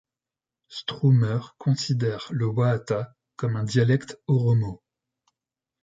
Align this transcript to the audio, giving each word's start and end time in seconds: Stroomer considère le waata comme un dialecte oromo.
Stroomer 0.67 1.53
considère 1.59 2.25
le 2.31 2.47
waata 2.47 3.13
comme 3.35 3.55
un 3.55 3.63
dialecte 3.63 4.19
oromo. 4.25 4.81